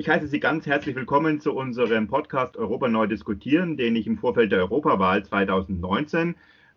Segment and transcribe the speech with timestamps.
[0.00, 4.16] Ich heiße Sie ganz herzlich willkommen zu unserem Podcast Europa neu diskutieren, den ich im
[4.16, 6.36] Vorfeld der Europawahl 2019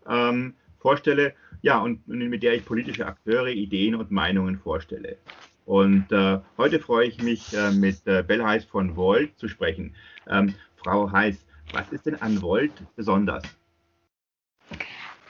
[0.10, 5.16] ähm, vorstelle, ja, und mit der ich politische Akteure, Ideen und Meinungen vorstelle.
[5.64, 9.96] Und äh, heute freue ich mich, äh, mit äh, Bell Heiß von Volt zu sprechen.
[10.28, 13.44] Ähm, Frau Heiß, was ist denn an Volt besonders?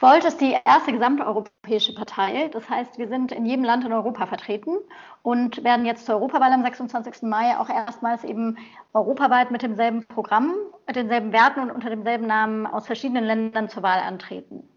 [0.04, 2.50] Volt ist die erste gesamteuropäische Partei.
[2.50, 4.76] Das heißt, wir sind in jedem Land in Europa vertreten
[5.22, 7.22] und werden jetzt zur Europawahl am 26.
[7.22, 8.58] Mai auch erstmals eben
[8.92, 10.56] europaweit mit demselben Programm,
[10.88, 14.68] mit denselben Werten und unter demselben Namen aus verschiedenen Ländern zur Wahl antreten.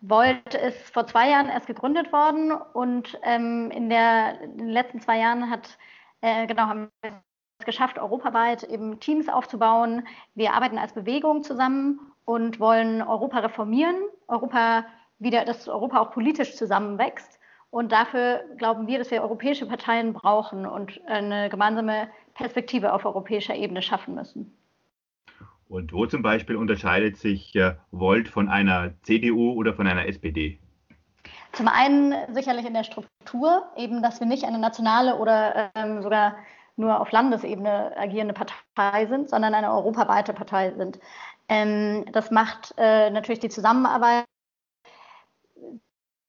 [0.00, 5.00] Volt ist vor zwei Jahren erst gegründet worden und ähm, in, der, in, den letzten
[5.00, 5.76] zwei Jahren hat,
[6.20, 7.20] äh, genau, haben wir
[7.58, 10.06] es geschafft, europaweit eben Teams aufzubauen.
[10.36, 13.96] Wir arbeiten als Bewegung zusammen und wollen Europa reformieren,
[14.28, 14.84] Europa
[15.18, 17.40] wieder, dass Europa auch politisch zusammenwächst.
[17.70, 23.54] Und dafür glauben wir, dass wir europäische Parteien brauchen und eine gemeinsame Perspektive auf europäischer
[23.54, 24.52] Ebene schaffen müssen.
[25.68, 30.60] Und wo zum Beispiel unterscheidet sich äh, Volt von einer CDU oder von einer SPD?
[31.52, 36.36] Zum einen sicherlich in der Struktur, eben, dass wir nicht eine nationale oder ähm, sogar
[36.76, 40.98] nur auf Landesebene agierende Partei sind, sondern eine europaweite Partei sind.
[41.48, 44.24] Ähm, das macht äh, natürlich die Zusammenarbeit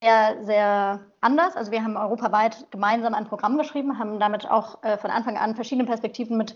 [0.02, 1.56] sehr, sehr anders.
[1.56, 5.56] Also wir haben europaweit gemeinsam ein Programm geschrieben, haben damit auch äh, von Anfang an
[5.56, 6.56] verschiedene Perspektiven mit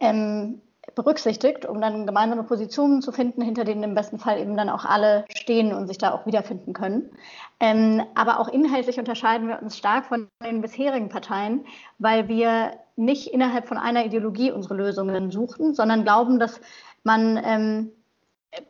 [0.00, 0.60] ähm,
[0.94, 4.84] berücksichtigt, um dann gemeinsame Positionen zu finden, hinter denen im besten Fall eben dann auch
[4.84, 7.10] alle stehen und sich da auch wiederfinden können.
[7.60, 11.64] Ähm, aber auch inhaltlich unterscheiden wir uns stark von den bisherigen Parteien,
[11.98, 16.60] weil wir nicht innerhalb von einer Ideologie unsere Lösungen suchen, sondern glauben, dass
[17.04, 17.92] man ähm,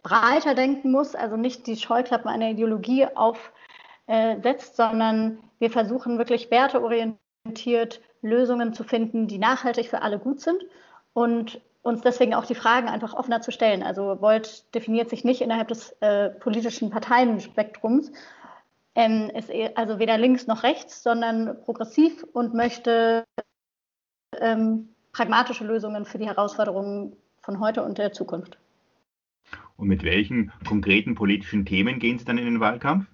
[0.02, 8.00] breiter denken muss, also nicht die Scheuklappen einer Ideologie aufsetzt, sondern wir versuchen wirklich werteorientiert
[8.20, 10.62] Lösungen zu finden, die nachhaltig für alle gut sind
[11.14, 13.82] und uns deswegen auch die Fragen einfach offener zu stellen.
[13.82, 18.12] Also Volt definiert sich nicht innerhalb des äh, politischen Parteienspektrums,
[18.94, 23.24] ähm, ist also weder links noch rechts, sondern progressiv und möchte
[24.38, 28.58] ähm, pragmatische Lösungen für die Herausforderungen von heute und der Zukunft.
[29.76, 33.06] Und mit welchen konkreten politischen Themen gehen Sie dann in den Wahlkampf?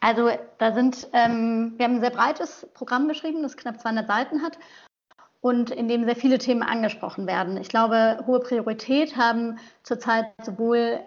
[0.00, 4.42] Also da sind, ähm, wir haben ein sehr breites Programm geschrieben, das knapp 200 Seiten
[4.42, 4.58] hat
[5.44, 7.58] und in dem sehr viele Themen angesprochen werden.
[7.58, 11.00] Ich glaube, hohe Priorität haben zurzeit sowohl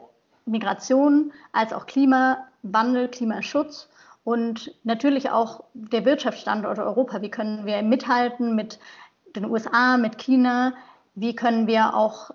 [0.46, 3.90] Migration als auch Klimawandel, Klimaschutz
[4.24, 7.24] und natürlich auch der Wirtschaftsstandort Europa.
[7.24, 8.78] Wie können wir mithalten mit
[9.36, 10.74] den USA, mit China?
[11.16, 12.30] Wie können wir auch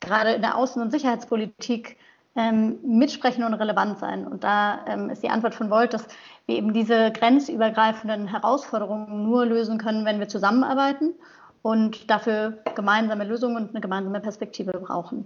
[0.00, 1.98] gerade in der Außen- und Sicherheitspolitik
[2.36, 4.26] ähm, mitsprechen und relevant sein?
[4.26, 6.06] Und da ähm, ist die Antwort von Volt, dass
[6.46, 11.14] wir eben diese grenzübergreifenden Herausforderungen nur lösen können, wenn wir zusammenarbeiten
[11.62, 15.24] und dafür gemeinsame Lösungen und eine gemeinsame Perspektive brauchen.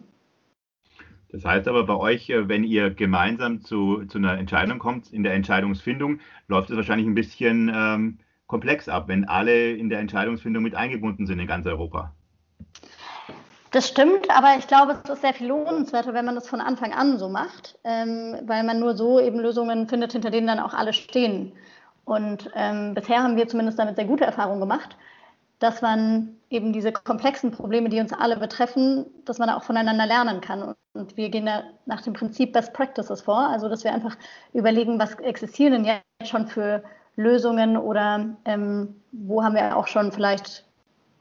[1.32, 5.22] Das heißt aber bei euch, äh, wenn ihr gemeinsam zu, zu einer Entscheidung kommt, in
[5.22, 10.62] der Entscheidungsfindung, läuft es wahrscheinlich ein bisschen ähm, komplex ab, wenn alle in der Entscheidungsfindung
[10.62, 12.12] mit eingebunden sind in ganz Europa.
[13.70, 16.92] Das stimmt, aber ich glaube, es ist sehr viel lohnenswerter, wenn man das von Anfang
[16.92, 20.74] an so macht, ähm, weil man nur so eben Lösungen findet, hinter denen dann auch
[20.74, 21.52] alle stehen.
[22.04, 24.96] Und ähm, bisher haben wir zumindest damit sehr gute Erfahrungen gemacht,
[25.60, 30.40] dass man eben diese komplexen Probleme, die uns alle betreffen, dass man auch voneinander lernen
[30.40, 30.74] kann.
[30.94, 34.16] Und wir gehen da nach dem Prinzip Best Practices vor, also dass wir einfach
[34.52, 36.82] überlegen, was existieren denn jetzt schon für
[37.14, 40.64] Lösungen oder ähm, wo haben wir auch schon vielleicht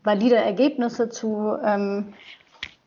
[0.03, 2.13] valide Ergebnisse zu ähm,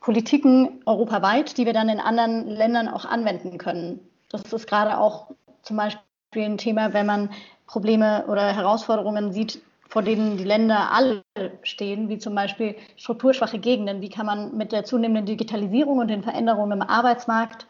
[0.03, 4.01] Politiken europaweit, die wir dann in anderen Ländern auch anwenden können.
[4.29, 5.31] Das ist gerade auch
[5.61, 6.03] zum Beispiel
[6.35, 7.29] ein Thema, wenn man
[7.67, 11.23] Probleme oder Herausforderungen sieht, vor denen die Länder alle
[11.63, 14.01] stehen, wie zum Beispiel strukturschwache Gegenden.
[14.01, 17.65] Wie kann man mit der zunehmenden Digitalisierung und den Veränderungen im Arbeitsmarkt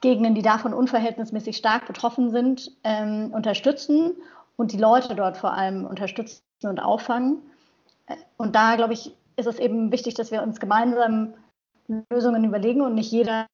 [0.00, 4.12] Gegenden, die davon unverhältnismäßig stark betroffen sind, ähm, unterstützen
[4.54, 7.38] und die Leute dort vor allem unterstützen und auffangen.
[8.06, 11.34] Äh, und da, glaube ich, ist es eben wichtig, dass wir uns gemeinsam
[11.88, 13.46] Lösungen überlegen und nicht jeder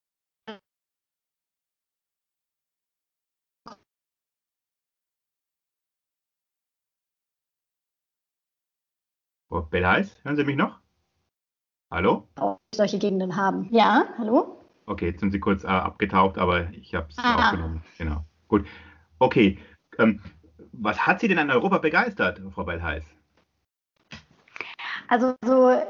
[9.48, 10.80] Frau Bellheiß, hören Sie mich noch?
[11.88, 12.26] Hallo?
[12.74, 13.68] Solche Gegenden haben.
[13.70, 14.60] Ja, hallo?
[14.86, 17.36] Okay, jetzt sind Sie kurz äh, abgetaucht, aber ich habe es ah.
[17.36, 17.84] aufgenommen.
[17.96, 18.24] Genau.
[18.48, 18.66] Gut.
[19.20, 19.58] Okay.
[19.98, 20.20] Ähm,
[20.72, 23.04] was hat Sie denn an Europa begeistert, Frau Bellheiß?
[25.06, 25.80] Also so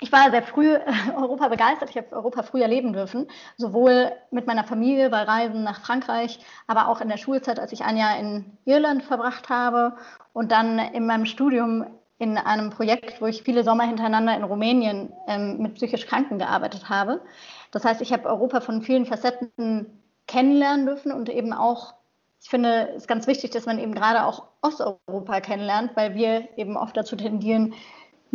[0.00, 0.76] ich war sehr früh
[1.16, 1.90] Europa begeistert.
[1.90, 3.26] Ich habe Europa früh erleben dürfen,
[3.56, 7.84] sowohl mit meiner Familie bei Reisen nach Frankreich, aber auch in der Schulzeit, als ich
[7.84, 9.96] ein Jahr in Irland verbracht habe
[10.32, 11.86] und dann in meinem Studium
[12.18, 16.88] in einem Projekt, wo ich viele Sommer hintereinander in Rumänien ähm, mit psychisch Kranken gearbeitet
[16.88, 17.20] habe.
[17.72, 21.94] Das heißt, ich habe Europa von vielen Facetten kennenlernen dürfen und eben auch,
[22.40, 26.76] ich finde es ganz wichtig, dass man eben gerade auch Osteuropa kennenlernt, weil wir eben
[26.76, 27.74] oft dazu tendieren,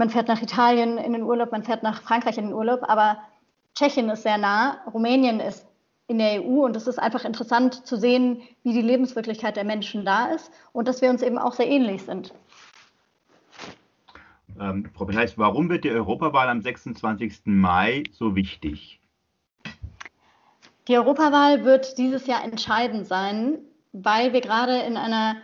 [0.02, 3.20] man fährt nach Italien in den Urlaub, man fährt nach Frankreich in den Urlaub, aber
[3.76, 5.68] Tschechien ist sehr nah, Rumänien ist
[6.08, 10.04] in der EU und es ist einfach interessant zu sehen, wie die Lebenswirklichkeit der Menschen
[10.04, 12.34] da ist und dass wir uns eben auch sehr ähnlich sind.
[14.60, 17.42] Ähm, Frau Beneis, warum wird die Europawahl am 26.
[17.46, 19.00] Mai so wichtig?
[20.88, 23.60] Die Europawahl wird dieses Jahr entscheidend sein,
[23.92, 25.36] weil wir gerade in, einer,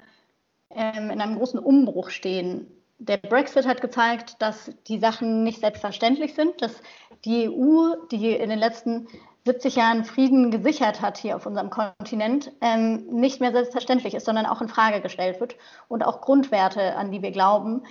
[0.71, 2.71] ähm, in einem großen Umbruch stehen.
[3.00, 6.82] Der Brexit hat gezeigt, dass die Sachen nicht selbstverständlich sind, dass
[7.26, 9.08] die EU, die in den letzten
[9.46, 14.46] 70 Jahren Frieden gesichert hat hier auf unserem Kontinent, ähm, nicht mehr selbstverständlich ist, sondern
[14.46, 15.56] auch in Frage gestellt wird
[15.88, 17.84] und auch Grundwerte, an die wir glauben,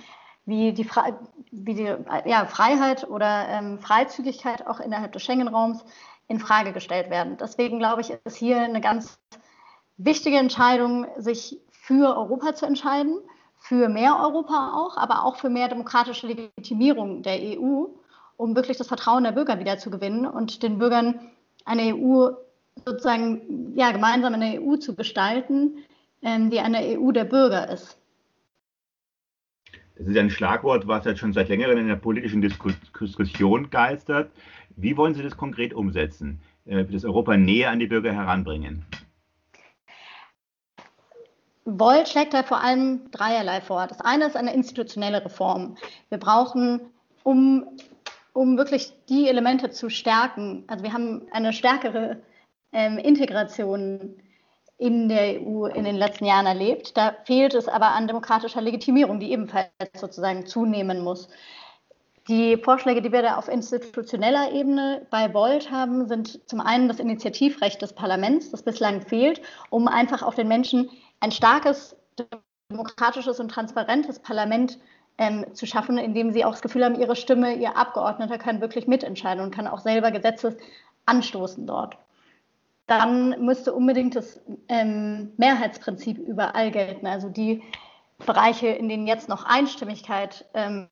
[0.45, 1.17] wie die, Fre
[1.51, 1.95] wie die
[2.25, 5.83] ja, Freiheit oder ähm, Freizügigkeit auch innerhalb des Schengen-Raums
[6.27, 7.37] in Frage gestellt werden.
[7.37, 9.19] Deswegen glaube ich, ist hier eine ganz
[9.97, 13.17] wichtige Entscheidung, sich für Europa zu entscheiden,
[13.59, 17.85] für mehr Europa auch, aber auch für mehr demokratische Legitimierung der EU,
[18.37, 21.19] um wirklich das Vertrauen der Bürger wieder zu gewinnen und den Bürgern
[21.65, 22.29] eine EU
[22.85, 25.83] sozusagen ja, gemeinsam eine EU zu gestalten,
[26.21, 27.97] ähm, die eine EU der Bürger ist.
[29.97, 34.31] Das ist ein Schlagwort, was jetzt schon seit längerem in der politischen Diskussion geistert.
[34.75, 38.85] Wie wollen Sie das konkret umsetzen, äh, das Europa näher an die Bürger heranbringen?
[41.69, 43.87] Volt schlägt da vor allem dreierlei vor.
[43.87, 45.75] Das eine ist eine institutionelle Reform.
[46.07, 46.79] Wir brauchen,
[47.23, 47.65] um,
[48.31, 52.21] um wirklich die Elemente zu stärken, also wir haben eine stärkere
[52.71, 54.15] ähm, Integration
[54.77, 56.95] in der EU in den letzten Jahren erlebt.
[56.95, 61.27] Da fehlt es aber an demokratischer Legitimierung, die ebenfalls sozusagen zunehmen muss.
[62.29, 66.99] Die Vorschläge, die wir da auf institutioneller Ebene bei Volt haben, sind zum einen das
[66.99, 71.95] Initiativrecht des Parlaments, das bislang fehlt, um einfach auch den Menschen ein starkes,
[72.71, 74.79] demokratisches und transparentes Parlament
[75.17, 78.61] ähm, zu schaffen, in dem sie auch das Gefühl haben, ihre Stimme, ihr Abgeordneter kann
[78.61, 80.57] wirklich mitentscheiden und kann auch selber Gesetze
[81.05, 81.97] anstoßen dort
[82.87, 87.05] dann müsste unbedingt das ähm, Mehrheitsprinzip überall gelten.
[87.05, 87.61] Also die
[88.25, 90.87] Bereiche, in denen jetzt noch Einstimmigkeit ähm,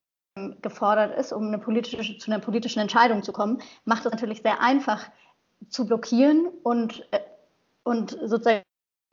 [0.62, 4.62] gefordert ist, um eine politische, zu einer politischen Entscheidung zu kommen, macht es natürlich sehr
[4.62, 5.10] einfach
[5.69, 7.22] zu blockieren und, äh,
[7.83, 8.63] und sozusagen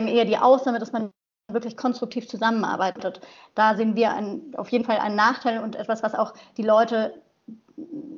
[0.09, 1.11] eher die Ausnahme, dass man
[1.51, 3.21] wirklich konstruktiv zusammenarbeitet.
[3.55, 7.21] Da sehen wir ein, auf jeden Fall einen Nachteil und etwas, was auch die Leute,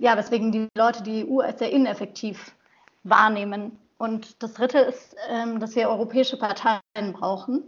[0.01, 2.55] ja, weswegen die Leute die EU als sehr ineffektiv
[3.03, 7.63] wahrnehmen und das Dritte ist, ähm, dass wir europäische Parteien brauchen,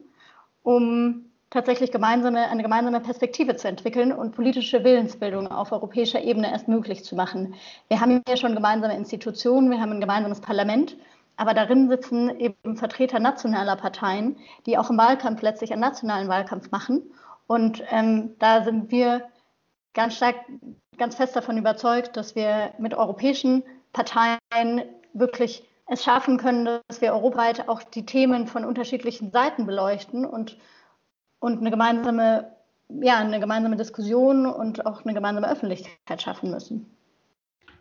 [0.63, 6.67] um tatsächlich gemeinsame, eine gemeinsame Perspektive zu entwickeln und politische Willensbildung auf europäischer Ebene erst
[6.69, 7.55] möglich zu machen.
[7.89, 10.97] Wir haben ja schon gemeinsame Institutionen, wir haben ein gemeinsames Parlament,
[11.37, 16.71] aber darin sitzen eben Vertreter nationaler Parteien, die auch im Wahlkampf letztlich einen nationalen Wahlkampf
[16.71, 17.11] machen.
[17.47, 19.29] Und ähm, da sind wir
[19.95, 20.37] ganz stark,
[20.99, 23.63] ganz fest davon überzeugt, dass wir mit europäischen
[23.93, 24.41] Parteien
[25.13, 30.59] wirklich es schaffen können, dass wir europaweit auch die Themen von unterschiedlichen Seiten beleuchten und,
[31.39, 32.53] und eine, gemeinsame,
[32.89, 36.96] ja, eine gemeinsame Diskussion und auch eine gemeinsame Öffentlichkeit schaffen müssen.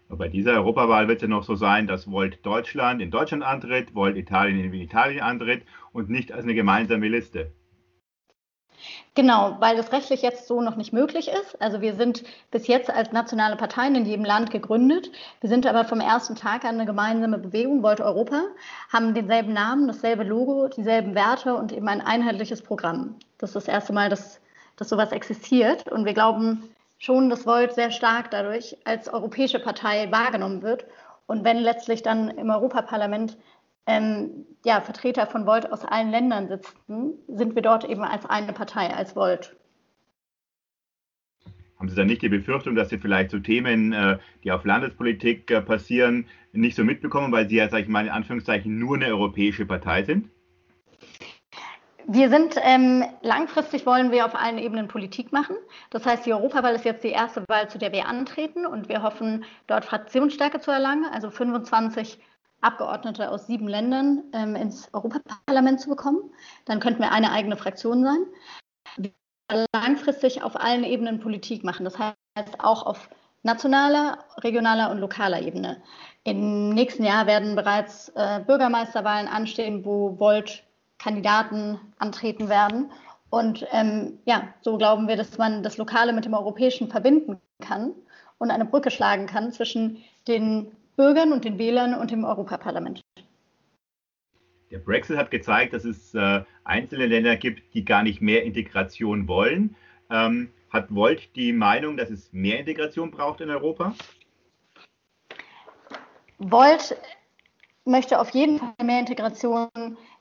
[0.07, 3.95] Bei dieser Europawahl wird es ja noch so sein, dass Volt Deutschland in Deutschland antritt,
[3.95, 7.51] Volt Italien in Italien antritt und nicht als eine gemeinsame Liste.
[9.15, 11.59] Genau, weil das rechtlich jetzt so noch nicht möglich ist.
[11.61, 15.09] Also wir sind bis jetzt als nationale Parteien in jedem Land gegründet.
[15.41, 18.43] Wir sind aber vom ersten Tag an eine gemeinsame Bewegung, Volt Europa,
[18.91, 23.15] haben denselben Namen, dasselbe Logo, dieselben Werte und eben ein einheitliches Programm.
[23.37, 24.41] Das ist das erste Mal, dass,
[24.75, 25.89] dass sowas existiert.
[25.91, 30.85] Und wir glauben schon, dass Volt sehr stark dadurch als europäische Partei wahrgenommen wird.
[31.27, 33.37] Und wenn letztlich dann im Europaparlament
[33.87, 38.53] ähm, ja, Vertreter von Volt aus allen Ländern sitzen, sind wir dort eben als eine
[38.53, 39.55] Partei, als Volt.
[41.77, 45.51] Haben Sie dann nicht die Befürchtung, dass Sie vielleicht so Themen, äh, die auf Landespolitik
[45.51, 49.07] äh, passieren, nicht so mitbekommen, weil Sie ja, sage ich mal, in Anführungszeichen nur eine
[49.07, 50.29] europäische Partei sind?
[52.07, 55.55] Wir sind ähm, langfristig wollen wir auf allen Ebenen Politik machen.
[55.89, 59.01] Das heißt, die Europawahl ist jetzt die erste Wahl, zu der wir antreten und wir
[59.01, 62.19] hoffen, dort Fraktionsstärke zu erlangen, also 25
[62.61, 66.31] Abgeordnete aus sieben Ländern ähm, ins Europaparlament zu bekommen.
[66.65, 68.25] Dann könnten wir eine eigene Fraktion sein.
[68.97, 71.85] Wir langfristig auf allen Ebenen Politik machen.
[71.85, 73.09] Das heißt auch auf
[73.41, 75.81] nationaler, regionaler und lokaler Ebene.
[76.23, 80.63] Im nächsten Jahr werden bereits äh, Bürgermeisterwahlen anstehen, wo Volt
[80.97, 82.91] Kandidaten antreten werden.
[83.29, 87.93] Und ähm, ja, so glauben wir, dass man das Lokale mit dem Europäischen verbinden kann
[88.37, 93.01] und eine Brücke schlagen kann zwischen den Bürgern und den Wählern und dem Europaparlament.
[94.71, 99.27] Der Brexit hat gezeigt, dass es äh, einzelne Länder gibt, die gar nicht mehr Integration
[99.27, 99.75] wollen.
[100.09, 103.93] Ähm, hat Volt die Meinung, dass es mehr Integration braucht in Europa?
[106.37, 106.97] Volt
[107.85, 109.69] möchte auf jeden Fall mehr Integration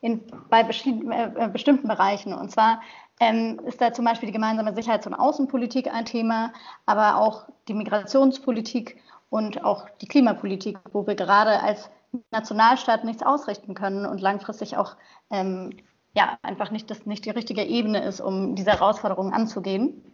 [0.05, 0.21] in,
[0.51, 2.35] bei äh, bestimmten Bereichen.
[2.35, 2.83] Und zwar
[3.21, 6.53] ähm, ist da zum Beispiel die gemeinsame Sicherheits- und Außenpolitik ein Thema,
[6.85, 11.91] aber auch die Migrationspolitik und auch die Klimapolitik, wo wir gerade als
[12.33, 14.95] Nationalstaat nichts ausrichten können und langfristig auch
[15.31, 15.71] ähm,
[16.15, 20.05] ja, einfach nicht, das nicht die richtige Ebene ist, um diese Herausforderungen anzugehen.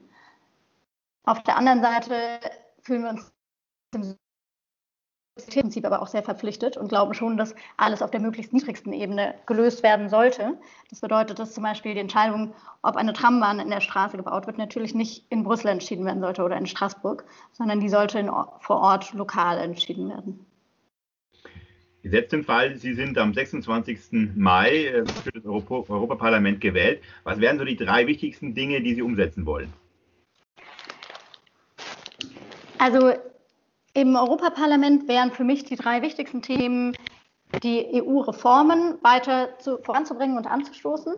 [1.25, 2.15] Auf der anderen Seite
[2.81, 4.17] fühlen wir uns
[5.71, 9.35] Prinzip aber auch sehr verpflichtet und glauben schon, dass alles auf der möglichst niedrigsten Ebene
[9.47, 10.59] gelöst werden sollte.
[10.91, 14.59] Das bedeutet, dass zum Beispiel die Entscheidung, ob eine Trambahn in der Straße gebaut wird,
[14.59, 18.81] natürlich nicht in Brüssel entschieden werden sollte oder in Straßburg, sondern die sollte in, vor
[18.81, 20.47] Ort lokal entschieden werden.
[22.03, 24.35] Gesetzt im Fall, Sie sind am 26.
[24.35, 27.03] Mai äh, für das Europaparlament gewählt.
[27.25, 29.73] Was wären so die drei wichtigsten Dinge, die Sie umsetzen wollen?
[32.79, 33.13] Also
[33.93, 36.97] im Europaparlament wären für mich die drei wichtigsten Themen,
[37.63, 41.15] die EU-Reformen weiter zu, voranzubringen und anzustoßen.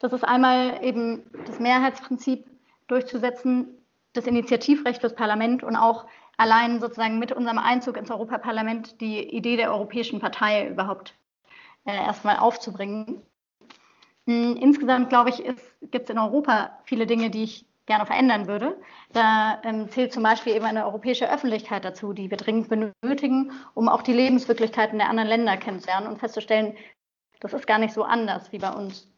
[0.00, 2.44] Das ist einmal eben das Mehrheitsprinzip
[2.88, 3.68] durchzusetzen,
[4.12, 6.06] das Initiativrecht fürs Parlament und auch
[6.36, 11.14] allein sozusagen mit unserem Einzug ins Europaparlament die Idee der Europäischen Partei überhaupt
[11.84, 13.22] äh, erstmal aufzubringen.
[14.26, 15.42] Hm, insgesamt, glaube ich,
[15.90, 18.80] gibt es in Europa viele Dinge, die ich gerne verändern würde.
[19.12, 23.88] Da ähm, zählt zum Beispiel eben eine europäische Öffentlichkeit dazu, die wir dringend benötigen, um
[23.88, 26.76] auch die Lebenswirklichkeiten der anderen Länder kennenzulernen und festzustellen,
[27.40, 29.08] das ist gar nicht so anders wie bei uns.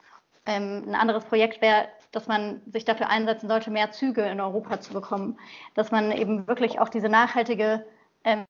[0.47, 4.81] Ähm, ein anderes Projekt wäre, dass man sich dafür einsetzen sollte, mehr Züge in Europa
[4.81, 5.39] zu bekommen,
[5.75, 7.87] dass man eben wirklich auch diese nachhaltige
[8.25, 8.45] ähm,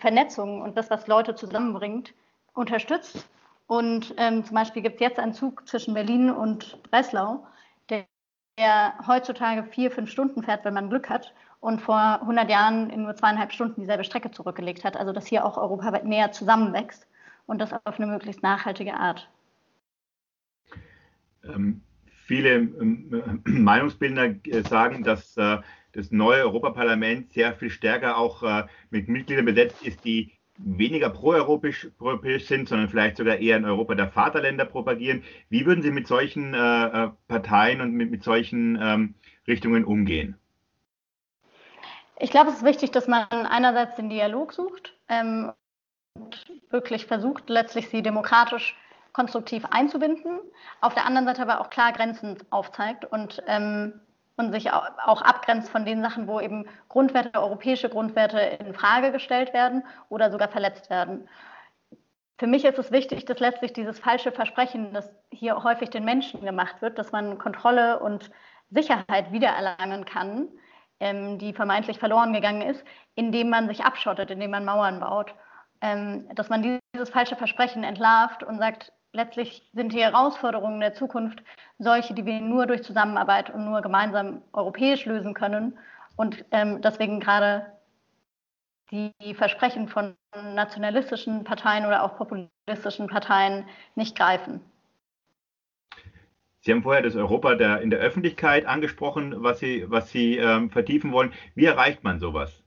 [0.00, 2.14] Vernetzung und das, was Leute zusammenbringt,
[2.54, 3.28] unterstützt.
[3.66, 7.46] Und ähm, zum Beispiel gibt es jetzt einen Zug zwischen Berlin und Breslau,
[8.58, 13.02] der heutzutage vier, fünf Stunden fährt, wenn man Glück hat, und vor 100 Jahren in
[13.02, 14.96] nur zweieinhalb Stunden dieselbe Strecke zurückgelegt hat.
[14.96, 17.06] Also dass hier auch Europa näher zusammenwächst
[17.46, 19.28] und das auf eine möglichst nachhaltige Art.
[21.44, 25.58] Ähm, viele ähm, Meinungsbildner äh, sagen, dass äh,
[25.92, 32.46] das neue Europaparlament sehr viel stärker auch äh, mit Mitgliedern besetzt ist, die weniger proeuropäisch
[32.46, 35.22] sind, sondern vielleicht sogar eher in Europa der Vaterländer propagieren.
[35.48, 39.14] Wie würden Sie mit solchen äh, äh, Parteien und mit, mit solchen ähm,
[39.46, 40.36] Richtungen umgehen?
[42.18, 45.52] Ich glaube, es ist wichtig, dass man einerseits den Dialog sucht ähm,
[46.14, 48.76] und wirklich versucht, letztlich sie demokratisch
[49.12, 50.40] konstruktiv einzubinden,
[50.80, 54.00] auf der anderen Seite aber auch klar Grenzen aufzeigt und ähm,
[54.38, 59.52] und sich auch abgrenzt von den Sachen, wo eben Grundwerte, europäische Grundwerte in Frage gestellt
[59.52, 61.28] werden oder sogar verletzt werden.
[62.38, 66.44] Für mich ist es wichtig, dass letztlich dieses falsche Versprechen, das hier häufig den Menschen
[66.44, 68.30] gemacht wird, dass man Kontrolle und
[68.70, 70.48] Sicherheit wiedererlangen kann,
[71.00, 72.84] ähm, die vermeintlich verloren gegangen ist,
[73.16, 75.34] indem man sich abschottet, indem man Mauern baut.
[75.80, 81.42] Ähm, dass man dieses falsche Versprechen entlarvt und sagt, letztlich sind die Herausforderungen der Zukunft
[81.78, 85.78] solche, die wir nur durch Zusammenarbeit und nur gemeinsam europäisch lösen können.
[86.16, 87.66] Und ähm, deswegen gerade
[88.90, 94.60] die Versprechen von nationalistischen Parteien oder auch populistischen Parteien nicht greifen.
[96.60, 100.70] Sie haben vorher das Europa der, in der Öffentlichkeit angesprochen, was Sie, was Sie ähm,
[100.70, 101.32] vertiefen wollen.
[101.54, 102.64] Wie erreicht man sowas?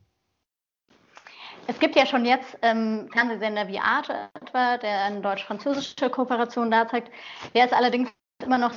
[1.72, 6.86] Es gibt ja schon jetzt ähm, Fernsehsender wie Arte etwa, der eine deutsch-französische Kooperation da
[6.86, 7.10] zeigt.
[7.56, 8.10] Der ist allerdings
[8.44, 8.74] immer noch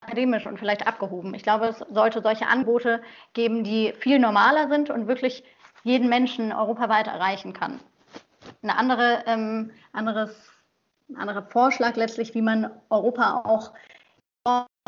[0.00, 1.34] akademisch und vielleicht abgehoben.
[1.34, 3.02] Ich glaube, es sollte solche Angebote
[3.34, 5.44] geben, die viel normaler sind und wirklich
[5.82, 7.80] jeden Menschen europaweit erreichen kann.
[8.62, 13.74] Ein andere, ähm, anderer Vorschlag letztlich, wie man Europa auch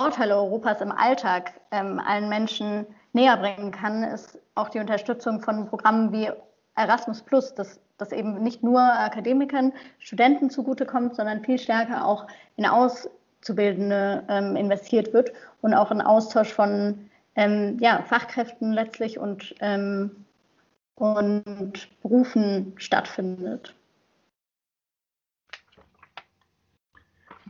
[0.01, 5.69] Vorteile Europas im Alltag ähm, allen Menschen näher bringen kann, ist auch die Unterstützung von
[5.69, 6.31] Programmen wie
[6.77, 12.27] Erasmus Plus, das, das eben nicht nur Akademikern, Studenten zugutekommt, sondern viel stärker auch
[12.57, 19.55] in Auszubildende ähm, investiert wird und auch ein Austausch von ähm, ja, Fachkräften letztlich und,
[19.61, 20.25] ähm,
[20.97, 23.75] und Berufen stattfindet.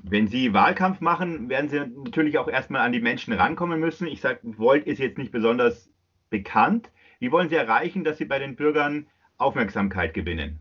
[0.06, 4.06] Wenn Sie Wahlkampf machen, werden Sie natürlich auch erstmal an die Menschen rankommen müssen.
[4.06, 5.88] Ich sage, Volt ist jetzt nicht besonders
[6.28, 6.90] bekannt.
[7.18, 9.06] Wie wollen Sie erreichen, dass Sie bei den Bürgern
[9.38, 10.60] Aufmerksamkeit gewinnen?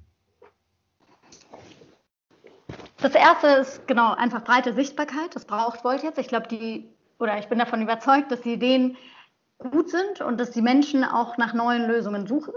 [2.97, 5.35] Das erste ist genau einfach breite Sichtbarkeit.
[5.35, 6.17] Das braucht Volt jetzt.
[6.17, 6.87] Ich glaube, die,
[7.19, 8.97] oder ich bin davon überzeugt, dass die Ideen
[9.59, 12.53] gut sind und dass die Menschen auch nach neuen Lösungen suchen.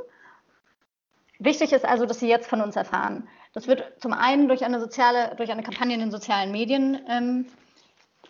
[1.38, 3.28] Wichtig ist also, dass sie jetzt von uns erfahren.
[3.52, 7.46] Das wird zum einen durch eine soziale, durch eine Kampagne in den sozialen Medien ähm,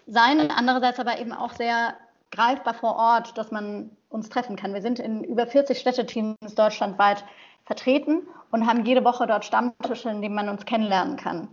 [0.06, 1.96] sein, andererseits aber eben auch sehr
[2.30, 4.75] greifbar vor Ort, dass man uns treffen kann.
[4.75, 7.25] Wir sind in über 40 Städteteams deutschlandweit
[7.64, 11.49] vertreten und haben jede Woche dort Stammtische, in denen man uns kennenlernen kann.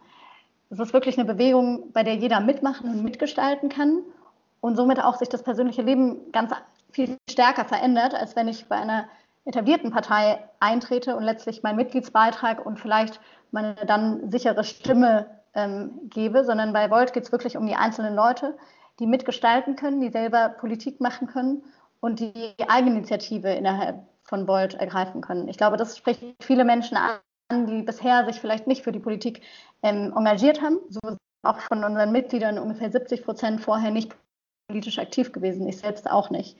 [0.69, 3.99] Es ist wirklich eine Bewegung, bei der jeder mitmachen und mitgestalten kann
[4.61, 6.51] und somit auch sich das persönliche Leben ganz
[6.91, 9.05] viel stärker verändert, als wenn ich bei einer
[9.45, 13.19] etablierten Partei eintrete und letztlich meinen Mitgliedsbeitrag und vielleicht
[13.51, 18.15] meine dann sichere Stimme ähm, gebe, sondern bei Volt geht es wirklich um die einzelnen
[18.15, 18.57] Leute,
[18.99, 21.63] die mitgestalten können, die selber Politik machen können
[22.03, 25.47] und die Eigeninitiative innerhalb von Volt ergreifen können.
[25.47, 29.41] Ich glaube, das spricht viele Menschen an, die bisher sich vielleicht nicht für die Politik
[29.81, 30.79] ähm, engagiert haben.
[30.89, 30.99] So
[31.43, 34.13] auch von unseren Mitgliedern ungefähr 70 Prozent vorher nicht
[34.67, 36.57] politisch aktiv gewesen, ich selbst auch nicht.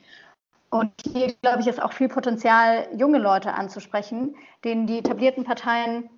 [0.70, 6.08] Und hier, glaube ich, ist auch viel Potenzial, junge Leute anzusprechen, denen die etablierten Parteien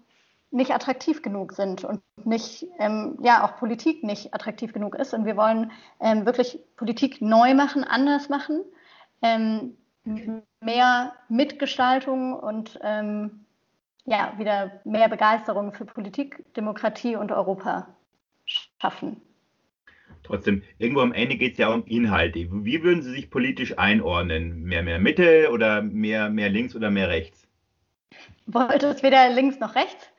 [0.53, 5.15] nicht attraktiv genug sind und nicht, ähm, ja, auch Politik nicht attraktiv genug ist.
[5.15, 8.63] Und wir wollen ähm, wirklich Politik neu machen, anders machen,
[9.23, 9.77] ähm,
[10.61, 13.47] mehr Mitgestaltung und ähm,
[14.05, 17.89] ja, wieder mehr Begeisterung für Politik, Demokratie und Europa
[18.45, 19.21] schaffen.
[20.23, 22.49] Trotzdem, irgendwo am Ende geht es ja um Inhalte.
[22.51, 24.63] Wie würden Sie sich politisch einordnen?
[24.63, 27.47] Mehr, mehr Mitte oder mehr, mehr links oder mehr rechts?
[28.47, 30.11] Wollte es weder links noch rechts.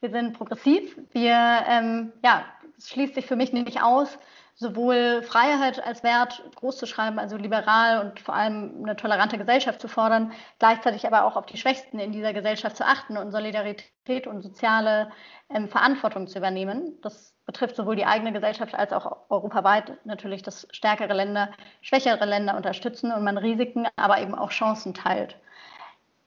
[0.00, 0.96] Wir sind progressiv.
[1.12, 2.44] Wir, ähm, ja,
[2.76, 4.18] es schließt sich für mich nicht aus,
[4.58, 9.80] sowohl Freiheit als Wert groß zu schreiben, also liberal und vor allem eine tolerante Gesellschaft
[9.80, 14.26] zu fordern, gleichzeitig aber auch auf die Schwächsten in dieser Gesellschaft zu achten und Solidarität
[14.26, 15.12] und soziale
[15.48, 16.98] ähm, Verantwortung zu übernehmen.
[17.02, 21.50] Das betrifft sowohl die eigene Gesellschaft als auch europaweit natürlich, dass stärkere Länder
[21.80, 25.36] schwächere Länder unterstützen und man Risiken, aber eben auch Chancen teilt.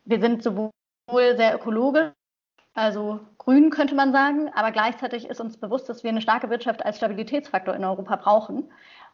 [0.05, 0.71] Wir sind sowohl
[1.09, 2.13] sehr ökologisch
[2.73, 6.85] also grün könnte man sagen, aber gleichzeitig ist uns bewusst, dass wir eine starke Wirtschaft
[6.85, 8.71] als Stabilitätsfaktor in Europa brauchen.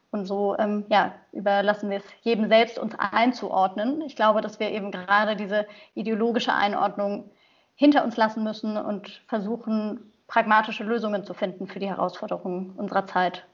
[0.10, 4.02] Und so ähm, ja, überlassen wir es jedem selbst, uns einzuordnen.
[4.02, 7.32] Ich glaube, dass wir eben gerade diese ideologische Einordnung
[7.76, 13.46] hinter uns lassen müssen und versuchen, pragmatische Lösungen zu finden für die Herausforderungen unserer Zeit.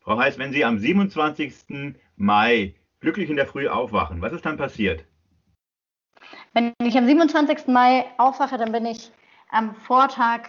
[0.00, 1.96] Frau Heiß, wenn Sie am 27.
[2.16, 5.04] Mai glücklich in der Früh aufwachen, was ist dann passiert?
[6.54, 7.66] Wenn ich am 27.
[7.66, 9.10] Mai aufwache, dann bin ich
[9.50, 10.42] am Vortag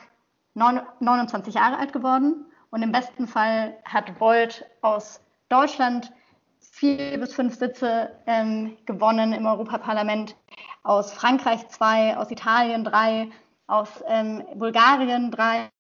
[0.53, 6.13] 29 Jahre alt geworden und im besten Fall hat Volt aus Deutschland
[6.59, 10.35] vier bis fünf Sitze ähm, gewonnen im Europaparlament,
[10.83, 13.31] aus Frankreich zwei, aus Italien drei,
[13.65, 15.71] aus ähm, Bulgarien drei,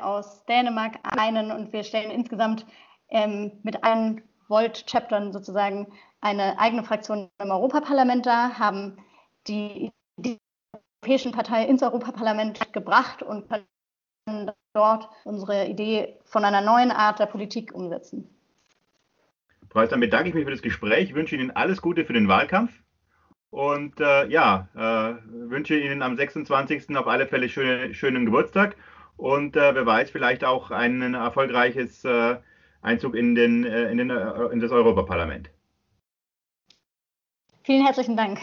[0.00, 2.66] aus Dänemark einen und wir stellen insgesamt
[3.08, 5.88] ähm, mit allen Volt-Chaptern sozusagen
[6.20, 8.96] eine eigene Fraktion im Europaparlament dar, haben
[9.46, 10.38] die, die
[11.02, 17.26] Europäischen Partei ins Europaparlament gebracht und können dort unsere Idee von einer neuen Art der
[17.26, 18.28] Politik umsetzen.
[19.70, 22.72] Frau dann bedanke ich mich für das Gespräch, wünsche Ihnen alles Gute für den Wahlkampf
[23.50, 25.14] und äh, ja, äh,
[25.50, 26.96] wünsche Ihnen am 26.
[26.96, 28.76] auf alle Fälle schöne, schönen Geburtstag
[29.16, 32.36] und äh, wer weiß, vielleicht auch ein erfolgreiches äh,
[32.82, 35.50] Einzug in, den, äh, in, den, äh, in das Europaparlament.
[37.62, 38.40] Vielen herzlichen Dank.